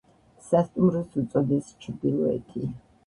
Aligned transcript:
სასტუმროს 0.45 1.19
უწოდეს 1.23 1.69
„ჩრდილოეთი“. 1.85 2.65